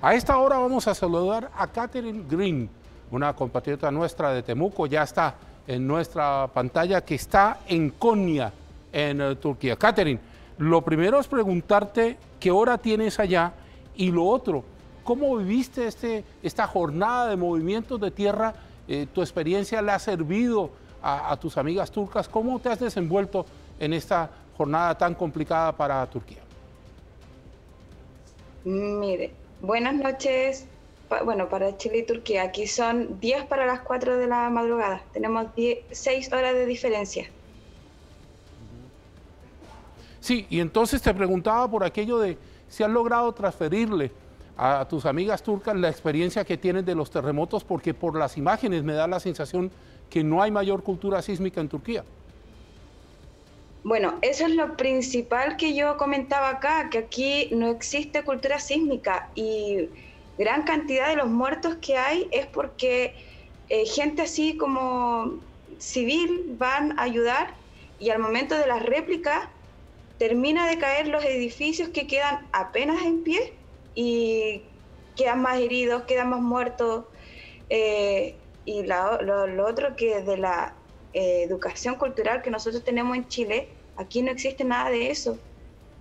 [0.00, 2.70] A esta hora vamos a saludar a Catherine Green,
[3.10, 5.34] una compatriota nuestra de Temuco, ya está
[5.66, 8.52] en nuestra pantalla, que está en Konya,
[8.92, 9.74] en eh, Turquía.
[9.74, 10.20] Catherine,
[10.58, 13.52] lo primero es preguntarte qué hora tienes allá
[13.96, 14.62] y lo otro,
[15.02, 18.54] ¿cómo viviste este, esta jornada de movimientos de tierra?
[18.86, 20.70] Eh, ¿Tu experiencia le ha servido
[21.02, 22.28] a, a tus amigas turcas?
[22.28, 23.44] ¿Cómo te has desenvuelto
[23.80, 26.42] en esta jornada tan complicada para Turquía?
[28.64, 30.66] Mire, buenas noches.
[31.24, 35.02] Bueno, para Chile y Turquía, aquí son 10 para las 4 de la madrugada.
[35.12, 35.46] Tenemos
[35.90, 37.30] 6 horas de diferencia.
[40.20, 42.36] Sí, y entonces te preguntaba por aquello de
[42.68, 44.12] si has logrado transferirle
[44.58, 48.82] a tus amigas turcas la experiencia que tienen de los terremotos, porque por las imágenes
[48.82, 49.70] me da la sensación
[50.10, 52.04] que no hay mayor cultura sísmica en Turquía.
[53.84, 59.30] Bueno, eso es lo principal que yo comentaba acá, que aquí no existe cultura sísmica
[59.34, 59.88] y
[60.36, 63.14] gran cantidad de los muertos que hay es porque
[63.68, 65.40] eh, gente así como
[65.78, 67.54] civil van a ayudar
[67.98, 69.50] y al momento de la réplica
[70.18, 73.52] termina de caer los edificios que quedan apenas en pie
[73.94, 74.62] y
[75.16, 77.04] quedan más heridos, quedan más muertos.
[77.70, 80.74] Eh, y lo, otro que de la
[81.12, 85.38] eh, educación cultural que nosotros tenemos en Chile, aquí no existe nada de eso.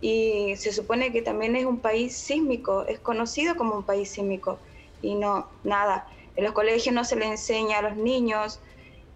[0.00, 4.58] Y se supone que también es un país sísmico, es conocido como un país sísmico.
[5.02, 6.06] Y no, nada.
[6.36, 8.60] En los colegios no se le enseña a los niños,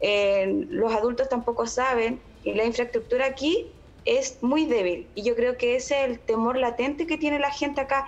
[0.00, 3.70] eh, los adultos tampoco saben, y la infraestructura aquí
[4.05, 5.06] es muy débil.
[5.14, 8.06] Y yo creo que ese es el temor latente que tiene la gente acá,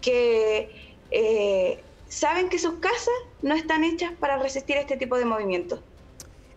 [0.00, 0.70] que
[1.10, 5.80] eh, saben que sus casas no están hechas para resistir este tipo de movimientos.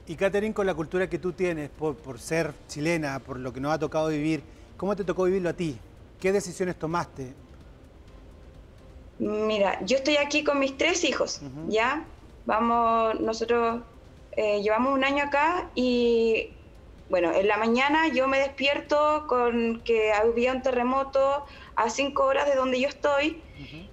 [0.07, 3.59] Y Catherine, con la cultura que tú tienes, por, por, ser chilena, por lo que
[3.59, 4.41] nos ha tocado vivir,
[4.77, 5.77] ¿cómo te tocó vivirlo a ti?
[6.21, 7.33] ¿Qué decisiones tomaste?
[9.19, 12.05] Mira, yo estoy aquí con mis tres hijos, ¿ya?
[12.45, 13.81] Vamos, nosotros
[14.31, 16.51] eh, llevamos un año acá y
[17.09, 21.45] bueno, en la mañana yo me despierto con que había un terremoto
[21.75, 23.41] a cinco horas de donde yo estoy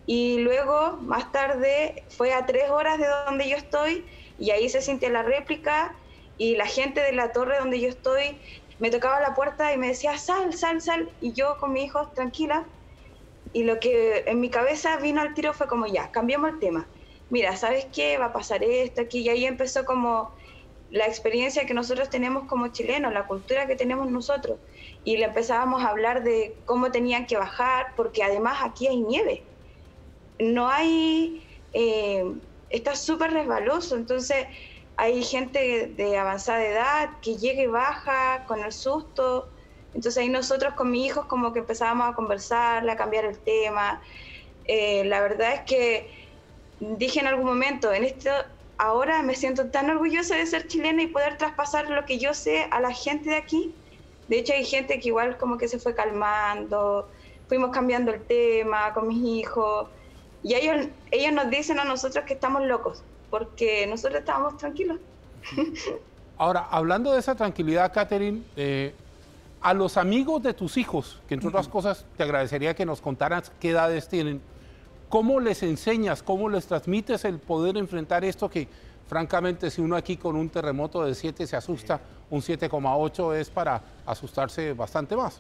[0.07, 4.05] y luego más tarde fue a tres horas de donde yo estoy
[4.39, 5.95] y ahí se sintió la réplica
[6.37, 8.41] y la gente de la torre donde yo estoy
[8.79, 12.11] me tocaba la puerta y me decía sal, sal, sal y yo con mi hijo
[12.15, 12.69] tranquila
[13.53, 16.89] y lo que en mi cabeza vino al tiro fue como ya, cambiamos el tema.
[17.31, 18.19] Mira, ¿sabes qué?
[18.19, 20.35] Va a pasar esto aquí y ahí empezó como
[20.91, 24.61] la experiencia que nosotros tenemos como chilenos, la cultura que tenemos nosotros.
[25.05, 29.45] Y le empezábamos a hablar de cómo tenían que bajar, porque además aquí hay nieve.
[30.39, 32.25] No hay, eh,
[32.71, 34.47] está súper resbaloso, entonces
[34.97, 39.49] hay gente de avanzada edad que llega y baja con el susto.
[39.89, 44.01] Entonces ahí nosotros con mis hijos como que empezábamos a conversar, a cambiar el tema.
[44.67, 46.11] Eh, la verdad es que
[46.81, 48.31] dije en algún momento, en esto
[48.79, 52.67] ahora me siento tan orgullosa de ser chilena y poder traspasar lo que yo sé
[52.71, 53.75] a la gente de aquí.
[54.29, 57.09] De hecho, hay gente que igual como que se fue calmando,
[57.49, 59.89] fuimos cambiando el tema con mis hijos.
[60.45, 64.99] Y ellos, ellos nos dicen a nosotros que estamos locos, porque nosotros estábamos tranquilos.
[66.39, 68.95] Ahora, hablando de esa tranquilidad, Catherine, eh,
[69.61, 73.51] a los amigos de tus hijos, que entre otras cosas te agradecería que nos contaras
[73.59, 74.41] qué edades tienen,
[75.15, 78.67] ¿Cómo les enseñas, cómo les transmites el poder enfrentar esto que
[79.07, 82.01] francamente si uno aquí con un terremoto de 7 se asusta,
[82.31, 85.39] un 7,8 es para asustarse bastante más?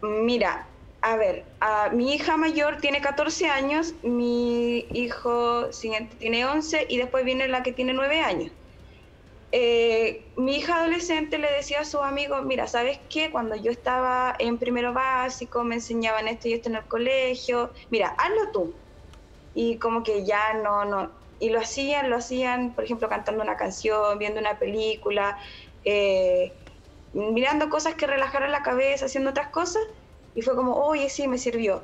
[0.00, 0.66] Mira,
[1.06, 1.44] a ver,
[1.92, 7.62] mi hija mayor tiene 14 años, mi hijo siguiente tiene 11 y después viene la
[7.62, 8.50] que tiene 9 años.
[9.52, 13.30] Eh, mi hija adolescente le decía a sus amigos, mira, ¿sabes qué?
[13.30, 18.08] Cuando yo estaba en primero básico me enseñaban esto y esto en el colegio, mira,
[18.18, 18.74] hazlo tú.
[19.54, 23.56] Y como que ya no, no, y lo hacían, lo hacían, por ejemplo, cantando una
[23.56, 25.38] canción, viendo una película,
[25.84, 26.52] eh,
[27.12, 29.84] mirando cosas que relajaran la cabeza, haciendo otras cosas,
[30.36, 31.82] y fue como, oye, sí, me sirvió.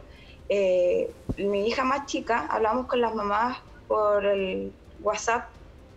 [0.49, 5.49] Eh, mi hija más chica, hablamos con las mamás por el WhatsApp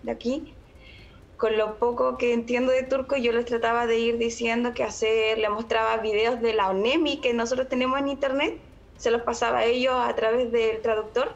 [0.03, 0.53] de aquí,
[1.37, 5.37] con lo poco que entiendo de turco, yo les trataba de ir diciendo qué hacer,
[5.37, 8.57] les mostraba videos de la ONEMI que nosotros tenemos en internet,
[8.97, 11.33] se los pasaba a ellos a través del traductor.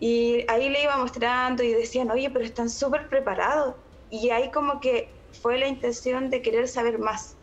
[0.00, 3.76] Y ahí le iba mostrando y decían, oye, pero están súper preparados.
[4.10, 5.08] Y ahí como que
[5.40, 7.36] fue la intención de querer saber más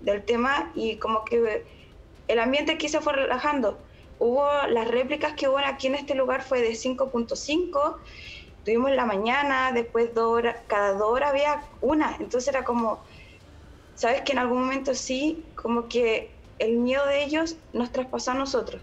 [0.00, 1.64] del tema y como que
[2.32, 3.78] el ambiente aquí se fue relajando.
[4.18, 7.96] Hubo las réplicas que hubo aquí en este lugar fue de 5.5
[8.64, 13.00] tuvimos en la mañana, después dos horas, cada dos horas había una, entonces era como,
[13.94, 18.34] sabes que en algún momento sí, como que el miedo de ellos nos traspasó a
[18.34, 18.80] nosotros.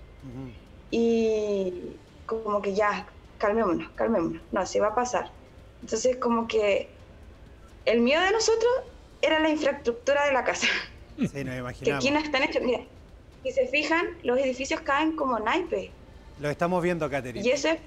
[0.92, 1.95] y
[2.25, 3.07] como que ya,
[3.38, 5.31] calmémonos, calmémonos, no, se va a pasar.
[5.81, 6.90] Entonces como que
[7.86, 8.72] el miedo de nosotros
[9.22, 10.68] era la infraestructura de la casa.
[11.18, 11.80] Sí, imaginamos.
[11.84, 12.81] Que aquí no están hechos, mira,
[13.44, 15.89] si se fijan, los edificios caen como naipes.
[16.39, 17.45] Lo estamos viendo, Catherine.
[17.45, 17.80] Y eso es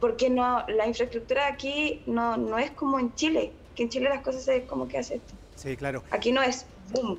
[0.00, 4.08] porque no, la infraestructura de aquí no, no es como en Chile, que en Chile
[4.08, 5.34] las cosas es como que hace esto.
[5.56, 6.02] Sí, claro.
[6.10, 7.18] Aquí no es boom.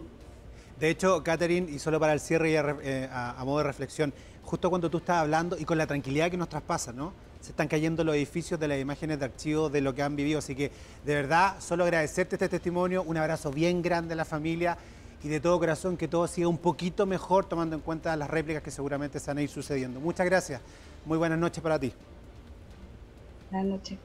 [0.79, 3.63] De hecho, Catherine, y solo para el cierre y a, eh, a, a, modo de
[3.63, 4.13] reflexión,
[4.43, 7.13] justo cuando tú estás hablando y con la tranquilidad que nos traspasa, ¿no?
[7.41, 10.39] Se están cayendo los edificios de las imágenes de archivo de lo que han vivido.
[10.39, 10.71] Así que,
[11.05, 14.77] de verdad, solo agradecerte este testimonio, un abrazo bien grande a la familia
[15.25, 18.61] y de todo corazón que todo siga un poquito mejor tomando en cuenta las réplicas
[18.61, 19.99] que seguramente se van a sucediendo.
[19.99, 20.61] Muchas gracias.
[21.03, 21.91] Muy buenas noches para ti.
[23.49, 23.97] Buenas noches.